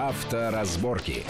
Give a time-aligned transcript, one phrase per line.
[0.00, 1.26] Авторазборки.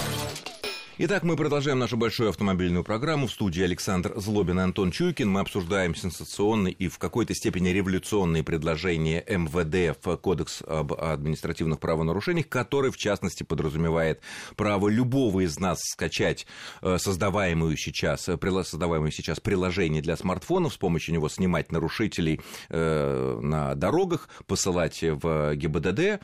[1.03, 3.27] Итак, мы продолжаем нашу большую автомобильную программу.
[3.27, 5.31] В студии Александр Злобин и Антон Чуйкин.
[5.31, 12.51] Мы обсуждаем сенсационные и в какой-то степени революционные предложения МВД в Кодекс об административных правонарушениях,
[12.51, 14.21] который, в частности, подразумевает
[14.57, 16.47] право любого из нас скачать
[16.83, 23.41] э, создаваемую сейчас, э, создаваемое сейчас приложение для смартфонов, с помощью него снимать нарушителей э,
[23.41, 26.21] на дорогах, посылать в ГИБДД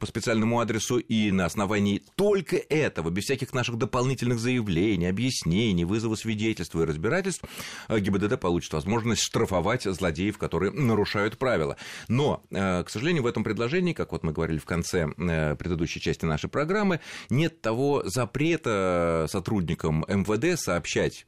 [0.00, 5.84] по специальному адресу, и на основании только этого, без всяких наших дополнительных дополнительных заявлений, объяснений,
[5.84, 7.44] вызова свидетельства и разбирательств,
[7.88, 11.76] э, ГИБДД получит возможность штрафовать злодеев, которые нарушают правила.
[12.08, 16.00] Но, э, к сожалению, в этом предложении, как вот мы говорили в конце э, предыдущей
[16.00, 21.26] части нашей программы, нет того запрета сотрудникам МВД сообщать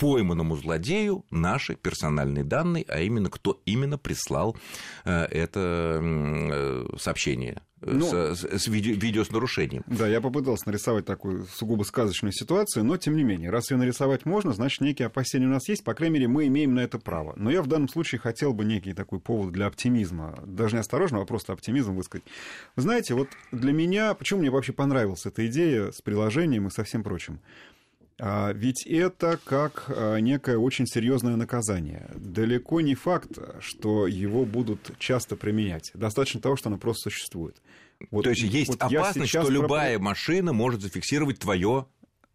[0.00, 4.56] пойманному злодею наши персональные данные, а именно кто именно прислал
[5.04, 6.02] это
[6.98, 9.82] сообщение ну, с, с видео, видео с нарушением.
[9.86, 14.26] Да, я попытался нарисовать такую сугубо сказочную ситуацию, но тем не менее, раз ее нарисовать
[14.26, 17.32] можно, значит, некие опасения у нас есть, по крайней мере, мы имеем на это право.
[17.36, 21.24] Но я в данном случае хотел бы некий такой повод для оптимизма, даже не осторожного,
[21.24, 22.24] а просто оптимизм высказать.
[22.76, 26.84] Вы знаете, вот для меня, почему мне вообще понравилась эта идея с приложением и со
[26.84, 27.40] всем прочим?
[28.22, 32.10] А ведь это как а, некое очень серьезное наказание.
[32.14, 35.90] Далеко не факт, что его будут часто применять.
[35.94, 37.56] Достаточно того, что оно просто существует.
[38.10, 40.04] Вот, То есть есть вот опасность, что любая проп...
[40.04, 41.86] машина может зафиксировать твое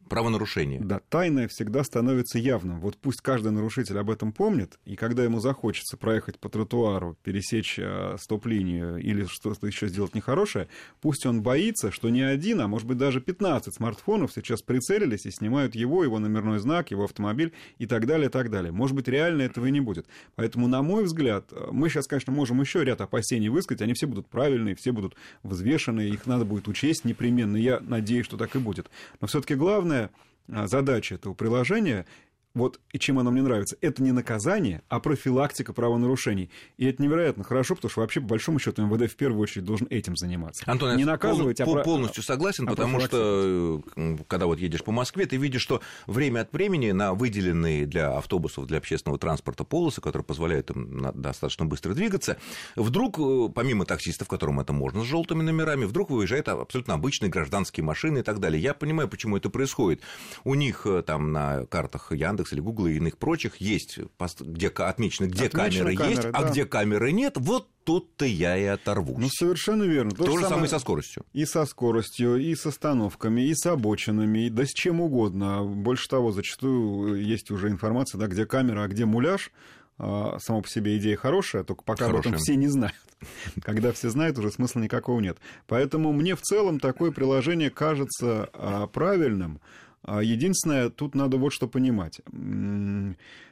[0.09, 0.79] правонарушение.
[0.81, 2.79] Да, тайное всегда становится явным.
[2.79, 7.75] Вот пусть каждый нарушитель об этом помнит, и когда ему захочется проехать по тротуару, пересечь
[7.77, 10.67] э, стоп-линию или что-то еще сделать нехорошее,
[11.01, 15.31] пусть он боится, что не один, а может быть даже 15 смартфонов сейчас прицелились и
[15.31, 18.71] снимают его, его номерной знак, его автомобиль и так далее, и так далее.
[18.71, 20.05] Может быть, реально этого и не будет.
[20.35, 24.07] Поэтому, на мой взгляд, э, мы сейчас, конечно, можем еще ряд опасений высказать, они все
[24.07, 28.59] будут правильные, все будут взвешенные, их надо будет учесть непременно, я надеюсь, что так и
[28.59, 28.89] будет.
[29.21, 30.09] Но все-таки главное главная
[30.47, 32.05] а, задача этого приложения
[32.55, 36.49] вот и чем оно мне нравится, это не наказание, а профилактика правонарушений.
[36.77, 39.87] И это невероятно хорошо, потому что вообще, по большому счету, МВД в первую очередь должен
[39.89, 40.63] этим заниматься.
[40.65, 43.83] Антон, не я наказывать, пол, а полностью согласен, а потому что,
[44.27, 48.67] когда вот едешь по Москве, ты видишь, что время от времени на выделенные для автобусов,
[48.67, 52.37] для общественного транспорта полосы, которые позволяют им достаточно быстро двигаться,
[52.77, 57.83] вдруг, э, помимо таксистов, которым это можно с желтыми номерами, вдруг выезжают абсолютно обычные гражданские
[57.83, 58.61] машины и так далее.
[58.61, 60.01] Я понимаю, почему это происходит.
[60.45, 63.99] У них э, там на картах Яндекс Яндекс или Google и иных прочих есть,
[64.39, 66.39] где отмечено, где камеры, камеры есть, а да.
[66.39, 69.17] а где камеры нет, вот тут-то я и оторвусь.
[69.17, 70.11] Ну, совершенно верно.
[70.11, 71.25] То, То же самое, самое со скоростью.
[71.33, 75.63] И со скоростью, и с остановками, и с обочинами, и да с чем угодно.
[75.63, 79.51] Больше того, зачастую есть уже информация, да, где камера, а где муляж.
[79.97, 82.19] А, само по себе идея хорошая, только пока хорошая.
[82.19, 82.95] об этом все не знают.
[83.63, 85.37] Когда все знают, уже смысла никакого нет.
[85.67, 89.61] Поэтому мне в целом такое приложение кажется а, правильным.
[90.07, 92.21] А единственное, тут надо вот что понимать.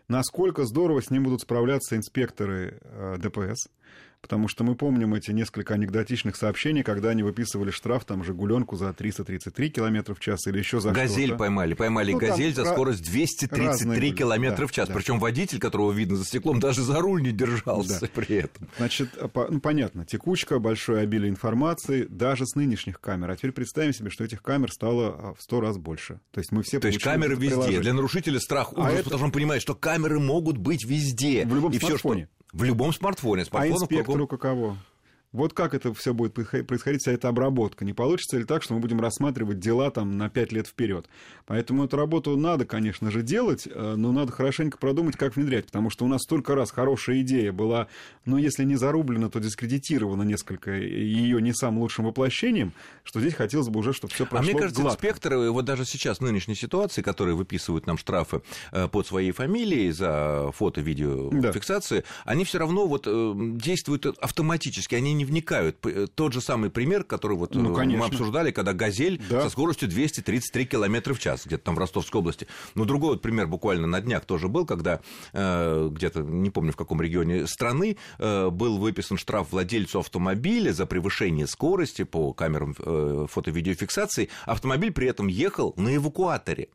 [0.08, 3.70] Насколько здорово с ним будут справляться инспекторы э, ДПС,
[4.24, 8.94] потому что мы помним эти несколько анекдотичных сообщений, когда они выписывали штраф там «Жигуленку» за
[8.94, 11.40] 333 км в час или еще за «Газель» что-то.
[11.40, 14.96] поймали, поймали ну, «Газель» за скорость 233 км да, в час, да.
[14.96, 18.08] причем водитель, которого видно за стеклом, даже за руль не держался да.
[18.16, 18.70] при этом.
[18.78, 19.10] Значит,
[19.50, 23.30] ну, понятно, текучка, большое обилие информации, даже с нынешних камер.
[23.30, 26.22] А теперь представим себе, что этих камер стало а, в сто раз больше.
[26.32, 27.82] То есть мы все То есть камеры везде.
[27.82, 29.04] Для нарушителя страх, ужас, а это...
[29.04, 31.46] потому что он понимает, что камеры могут быть везде.
[31.46, 32.24] В любом и смартфоне.
[32.24, 32.43] Все, что...
[32.54, 33.46] В любом смартфоне.
[33.52, 34.78] а инспектору каково?
[35.34, 37.84] Вот как это все будет происходить, вся эта обработка?
[37.84, 41.08] Не получится ли так, что мы будем рассматривать дела там на 5 лет вперед?
[41.48, 45.90] Поэтому эту работу надо, конечно же, делать, э, но надо хорошенько продумать, как внедрять, потому
[45.90, 47.88] что у нас столько раз хорошая идея была,
[48.26, 52.72] ну, если не зарублена, то дискредитирована несколько ее не самым лучшим воплощением,
[53.04, 55.04] что здесь хотелось бы уже, чтобы все прошло А мне кажется, гладко.
[55.04, 59.92] инспекторы, вот даже сейчас в нынешней ситуации, которые выписывают нам штрафы э, под своей фамилией
[59.92, 61.52] за фото-видео да.
[61.52, 65.78] фиксации, они все равно вот э, действуют автоматически, они не не вникают.
[65.86, 69.42] Э, тот же самый пример, который вот ну, э, мы обсуждали, когда «Газель» да.
[69.42, 72.48] со скоростью 233 км в час, где-то там в Ростовской области.
[72.76, 75.00] Но другой вот пример буквально на днях тоже был, когда
[75.34, 80.86] э, где-то, не помню в каком регионе страны, э, был выписан штраф владельцу автомобиля за
[80.86, 84.30] превышение скорости по камерам э, фото-видеофиксации.
[84.46, 86.70] Автомобиль при этом ехал на эвакуаторе.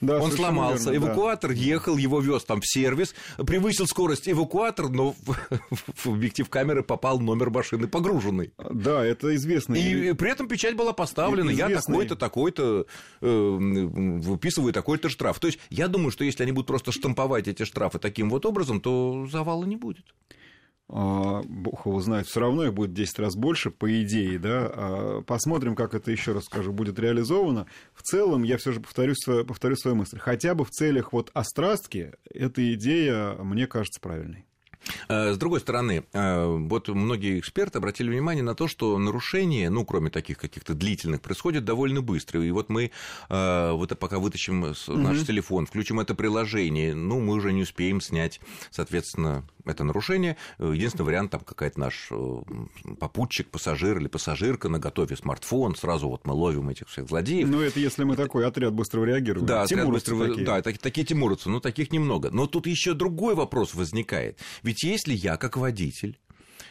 [0.00, 1.56] Да, он сломался, верно, эвакуатор да.
[1.56, 7.50] ехал, его вез там в сервис, превысил скорость эвакуатор, но в, объектив камеры попал номер
[7.50, 8.52] машины погруженный.
[8.58, 9.74] Да, это известно.
[9.74, 11.74] И, при этом печать была поставлена, известный.
[11.74, 12.86] я такой-то, такой-то,
[13.20, 15.38] э, выписываю такой-то штраф.
[15.40, 18.80] То есть я думаю, что если они будут просто штамповать эти штрафы таким вот образом,
[18.80, 20.04] то завала не будет.
[20.88, 25.22] А, бог его знает, все равно их будет 10 раз больше, по идее, да, а,
[25.22, 27.66] посмотрим, как это, еще раз скажу, будет реализовано.
[27.94, 29.14] В целом, я все же повторю,
[29.46, 34.46] повторю свою мысль, хотя бы в целях вот острастки эта идея, мне кажется, правильной.
[35.08, 39.84] Э, с другой стороны, э, вот многие эксперты обратили внимание на то, что нарушения, ну,
[39.84, 42.42] кроме таких каких-то длительных, происходят довольно быстро.
[42.42, 42.90] И вот мы
[43.28, 45.24] э, вот пока вытащим наш угу.
[45.24, 48.40] телефон, включим это приложение, ну, мы уже не успеем снять,
[48.70, 50.36] соответственно, это нарушение.
[50.58, 52.10] Единственный вариант, там какая-то наш
[52.98, 57.48] попутчик, пассажир или пассажирка на готове смартфон, сразу вот мы ловим этих всех злодеев.
[57.48, 58.24] Ну, это если мы это...
[58.24, 59.46] такой отряд быстрого реагирования.
[59.48, 60.28] Да, отряд быстрого...
[60.28, 60.46] такие.
[60.46, 62.30] Да, такие, такие тимуровцы, но таких немного.
[62.30, 64.38] Но тут еще другой вопрос возникает.
[64.62, 66.18] Ведь если я, как водитель,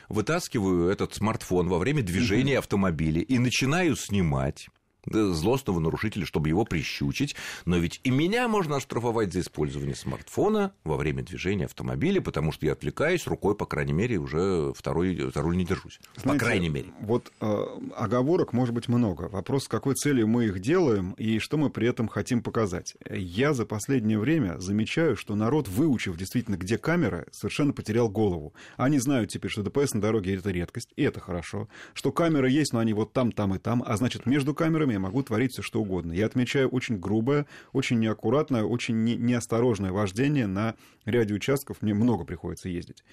[0.09, 4.69] вытаскиваю этот смартфон во время движения автомобиля и начинаю снимать,
[5.09, 7.35] злостного нарушителя, чтобы его прищучить.
[7.65, 12.65] Но ведь и меня можно оштрафовать за использование смартфона во время движения автомобиля, потому что
[12.65, 15.99] я отвлекаюсь рукой, по крайней мере, уже второй, за руль не держусь.
[16.15, 16.89] Знаете, по крайней мере.
[17.01, 17.65] Вот э,
[17.95, 19.23] оговорок может быть много.
[19.23, 22.95] Вопрос, с какой целью мы их делаем и что мы при этом хотим показать.
[23.09, 28.53] Я за последнее время замечаю, что народ, выучив действительно, где камера, совершенно потерял голову.
[28.77, 31.67] Они знают теперь, что ДПС на дороге это редкость, и это хорошо.
[31.93, 34.99] Что камеры есть, но они вот там, там и там, а значит, между камерами я
[34.99, 36.11] могу творить все что угодно.
[36.13, 40.75] Я отмечаю очень грубое, очень неаккуратное, очень не, неосторожное вождение на
[41.05, 41.81] ряде участков.
[41.81, 43.03] Мне много приходится ездить.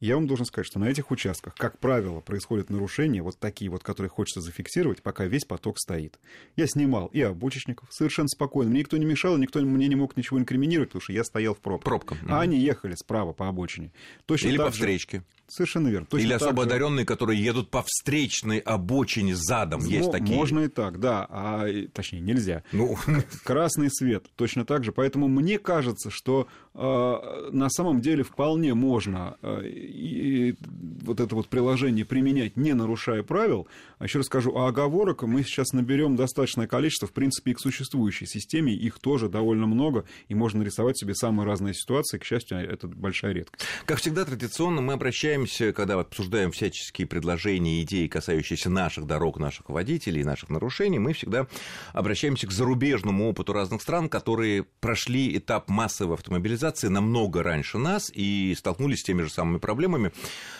[0.00, 3.82] Я вам должен сказать, что на этих участках, как правило, происходят нарушения, вот такие вот,
[3.82, 6.20] которые хочется зафиксировать, пока весь поток стоит.
[6.54, 8.70] Я снимал и обочечников совершенно спокойно.
[8.70, 11.58] Мне никто не мешал, никто мне не мог ничего инкриминировать, потому что я стоял в
[11.58, 11.84] пробках.
[11.84, 12.18] Пробкам.
[12.28, 13.92] А они ехали справа по обочине.
[14.26, 15.24] Точно Или по встречке.
[15.48, 16.06] Совершенно верно.
[16.06, 16.68] Точно Или особо же...
[16.68, 19.80] одаренные, которые едут по встречной обочине задом.
[19.80, 20.36] Есть такие.
[20.36, 21.24] Можно и так, да.
[21.28, 22.62] А, точнее, нельзя.
[22.72, 22.96] Ну...
[23.44, 24.26] Красный свет.
[24.36, 24.92] Точно так же.
[24.92, 30.56] Поэтому мне кажется, что э, на самом деле вполне можно э, и,
[31.02, 33.68] вот это вот приложение применять, не нарушая правил.
[33.98, 37.60] А еще раз скажу, а оговорок мы сейчас наберем достаточное количество, в принципе, и к
[37.60, 38.74] существующей системе.
[38.74, 40.04] Их тоже довольно много.
[40.28, 42.18] И можно рисовать себе самые разные ситуации.
[42.18, 43.64] К счастью, это большая редкость.
[43.84, 50.24] Как всегда, традиционно мы обращаемся когда обсуждаем всяческие предложения идеи, касающиеся наших дорог, наших водителей,
[50.24, 51.46] наших нарушений, мы всегда
[51.92, 58.54] обращаемся к зарубежному опыту разных стран, которые прошли этап массовой автомобилизации намного раньше нас и
[58.56, 60.12] столкнулись с теми же самыми проблемами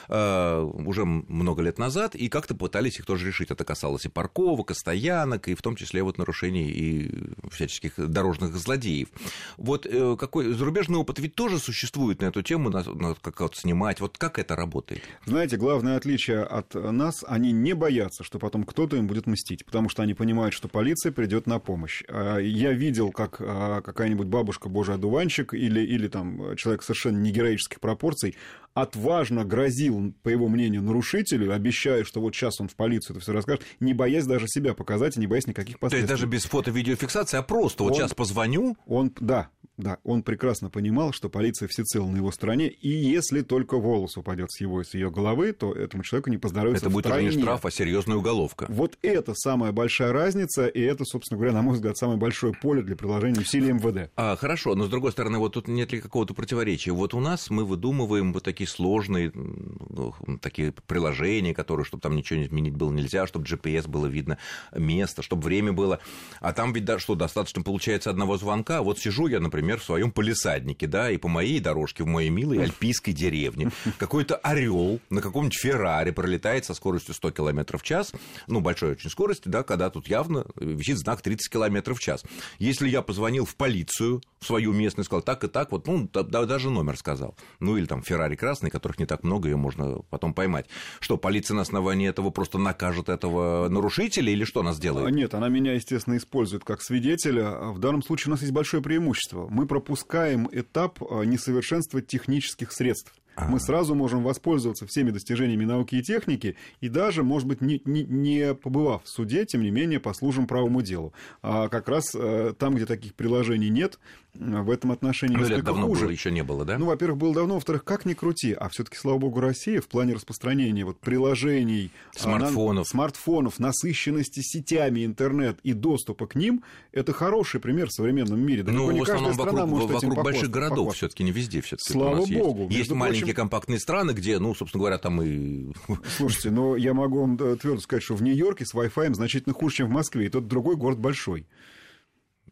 [0.09, 3.51] э, уже много лет назад и как-то пытались их тоже решить.
[3.51, 7.11] Это касалось и парковок, и стоянок, и в том числе вот нарушений и
[7.51, 9.09] всяческих дорожных злодеев.
[9.57, 13.57] Вот э, какой зарубежный опыт ведь тоже существует на эту тему, на, на, как вот
[13.57, 14.01] снимать.
[14.01, 15.03] Вот как это работает.
[15.27, 19.89] Знаете, главное отличие от нас, они не боятся, что потом кто-то им будет мстить, потому
[19.89, 22.03] что они понимают, что полиция придет на помощь.
[22.09, 27.31] А, я видел, как а, какая-нибудь бабушка, божий одуванчик, или, или там человек совершенно не
[27.31, 28.37] героических пропорций,
[28.75, 33.33] отважно грозил, по его мнению, нарушителю, обещая, что вот сейчас он в полицию это все
[33.33, 36.07] расскажет, не боясь даже себя показать и не боясь никаких последствий.
[36.07, 38.77] То есть даже без фото-видеофиксации, а просто он, вот сейчас позвоню?
[38.87, 43.79] Он, да, да, он прекрасно понимал, что полиция всецело на его стороне, и если только
[43.79, 47.07] волос упадет с его и с ее головы, то этому человеку не поздоровится Это будет
[47.07, 48.67] уже не штраф, а серьезная уголовка.
[48.69, 52.83] Вот это самая большая разница, и это, собственно говоря, на мой взгляд, самое большое поле
[52.83, 54.11] для приложения усилий МВД.
[54.17, 56.91] А, хорошо, но с другой стороны, вот тут нет ли какого-то противоречия?
[56.91, 62.41] Вот у нас мы выдумываем вот такие сложные ну, такие приложения, которые, чтобы там ничего
[62.41, 64.39] не изменить было нельзя, чтобы GPS было видно
[64.75, 66.01] место, чтобы время было.
[66.41, 68.83] А там ведь да, что, достаточно получается одного звонка.
[68.83, 72.31] Вот сижу я, например, например, в своем полисаднике, да, и по моей дорожке в моей
[72.31, 78.13] милой альпийской деревне какой-то орел на каком-нибудь Феррари пролетает со скоростью 100 км в час,
[78.47, 82.25] ну, большой очень скорости, да, когда тут явно висит знак 30 км в час.
[82.59, 86.23] Если я позвонил в полицию, в свою местную, сказал так и так, вот, ну, да,
[86.23, 90.33] даже номер сказал, ну, или там Феррари красный, которых не так много, ее можно потом
[90.33, 90.67] поймать.
[91.01, 95.15] Что, полиция на основании этого просто накажет этого нарушителя или что она сделает?
[95.15, 97.51] Нет, она меня, естественно, использует как свидетеля.
[97.73, 103.13] В данном случае у нас есть большое преимущество мы пропускаем этап а, несовершенства технических средств.
[103.39, 103.51] А-а-а.
[103.51, 108.05] мы сразу можем воспользоваться всеми достижениями науки и техники, и даже, может быть, не, не,
[108.05, 111.13] не побывав в суде, тем не менее, послужим правому делу.
[111.43, 113.99] А как раз э, там, где таких приложений нет,
[114.35, 116.05] в этом отношении ну, несколько давно хуже.
[116.05, 116.79] Было, еще не было, да?
[116.79, 120.15] Ну, во-первых, было давно, во-вторых, как ни крути, а все-таки, слава богу, Россия в плане
[120.15, 127.61] распространения вот приложений, смартфонов, на, смартфонов, насыщенности сетями интернет и доступа к ним, это хороший
[127.61, 128.63] пример в современном мире.
[128.63, 131.93] Да ну, в основном вокруг, вокруг больших городов все-таки не везде все-таки.
[131.93, 132.65] Слава богу.
[132.65, 133.43] Есть, есть маленькие прочим...
[133.43, 135.73] компактные страны, где, ну, собственно говоря, там и.
[136.17, 139.89] Слушайте, но я могу вам твердо сказать, что в Нью-Йорке с Wi-Fi значительно хуже, чем
[139.89, 141.47] в Москве, и тот другой город большой.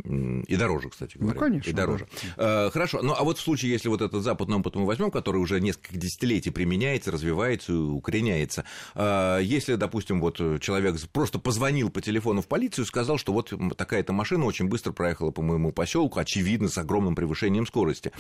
[0.05, 1.35] И дороже, кстати говоря.
[1.35, 1.71] Ну, конечно.
[1.71, 2.09] И дороже.
[2.37, 2.71] Да.
[2.71, 3.03] Хорошо.
[3.03, 5.99] Ну, а вот в случае, если вот этот западный опыт мы возьмем, который уже несколько
[5.99, 12.89] десятилетий применяется, развивается, укореняется, если, допустим, вот человек просто позвонил по телефону в полицию и
[12.89, 17.67] сказал, что вот такая-то машина очень быстро проехала по моему поселку, очевидно, с огромным превышением
[17.67, 18.13] скорости.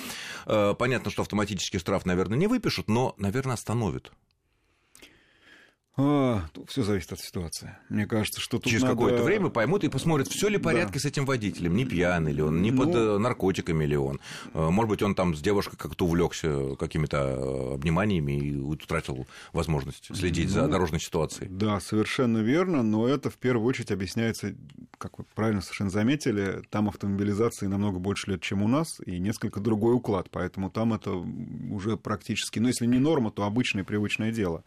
[0.44, 4.12] Понятно, что автоматический штраф, наверное, не выпишут, но, наверное, остановят.
[5.98, 7.74] А, все зависит от ситуации.
[7.88, 8.94] Мне кажется, что тут Через надо...
[8.96, 11.00] какое-то время поймут и посмотрят, все ли в порядке да.
[11.00, 12.82] с этим водителем, не пьяный ли он, не ну...
[12.82, 14.20] под э, наркотиками ли он.
[14.52, 20.14] Э, может быть, он там с девушкой как-то увлекся какими-то э, обниманиями и утратил возможность
[20.14, 21.48] следить ну, за дорожной ситуацией.
[21.48, 24.54] Да, совершенно верно, но это в первую очередь объясняется,
[24.98, 29.60] как вы правильно совершенно заметили, там автомобилизации намного больше лет, чем у нас, и несколько
[29.60, 34.62] другой уклад, поэтому там это уже практически, ну, если не норма, то обычное привычное дело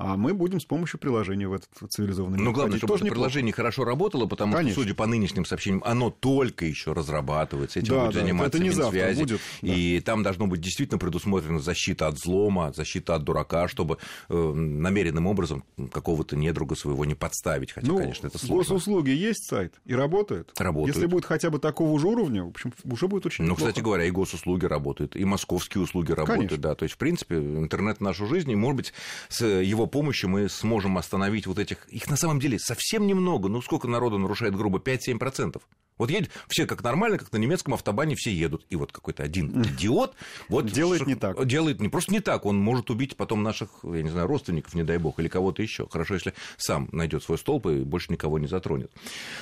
[0.00, 2.46] а мы будем с помощью приложения в этот цивилизованный мир.
[2.46, 4.72] Ну, главное, чтобы это приложение хорошо работало, потому Конечно.
[4.72, 8.58] что, судя по нынешним сообщениям, оно только еще разрабатывается, этим да, будет да, заниматься это
[8.62, 9.74] не Минсвязи, будет, да.
[9.74, 13.98] и там должно быть действительно предусмотрена защита от взлома, защита от дурака, чтобы
[14.30, 18.76] э, намеренным образом какого-то недруга своего не подставить, хотя, ну, конечно, это сложно.
[18.76, 20.50] Госуслуги есть сайт и работает.
[20.58, 20.96] Работает.
[20.96, 24.06] Если будет хотя бы такого же уровня, в общем, уже будет очень Ну, кстати говоря,
[24.06, 26.62] и госуслуги работают, и московские услуги работают, конечно.
[26.62, 28.94] да, то есть, в принципе, интернет в нашу жизнь, и, может быть,
[29.28, 31.86] с его помощью мы сможем остановить вот этих...
[31.88, 33.48] Их на самом деле совсем немного.
[33.48, 34.78] Ну, сколько народу нарушает грубо?
[34.78, 35.60] 5-7%.
[36.00, 38.64] Вот едет, все как нормально, как на немецком автобане все едут.
[38.70, 40.14] И вот какой-то один идиот
[40.48, 41.44] вот делает не так.
[41.44, 44.82] Делает не просто не так, он может убить потом наших, я не знаю, родственников, не
[44.82, 45.86] дай бог, или кого-то еще.
[45.90, 48.90] Хорошо, если сам найдет свой столб и больше никого не затронет.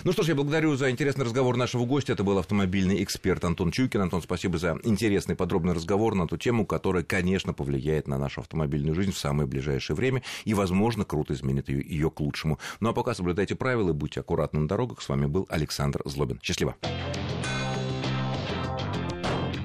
[0.02, 2.14] Ну что ж, я благодарю за интересный разговор нашего гостя.
[2.14, 4.00] Это был автомобильный эксперт Антон Чуйкин.
[4.00, 8.96] Антон, спасибо за интересный подробный разговор на ту тему, которая, конечно, повлияет на нашу автомобильную
[8.96, 12.58] жизнь в самое ближайшее время и, возможно, круто изменит ее, ее к лучшему.
[12.80, 15.00] Ну а пока соблюдайте правила, будьте аккуратны на дорогах.
[15.02, 16.40] С вами был Александр Злобин.
[16.48, 16.74] Счастливо.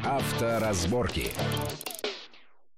[0.04, 1.32] Авторазборки.